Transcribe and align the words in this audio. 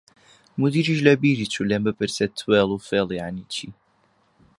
مودیریش 0.59 0.99
لە 1.07 1.13
بیری 1.21 1.51
چوو 1.53 1.67
لێم 1.69 1.83
بپرسێ 1.87 2.25
توێڵ 2.37 2.69
و 2.71 2.83
فێڵ 2.87 3.07
یانی 3.19 3.45
چی؟ 3.53 3.67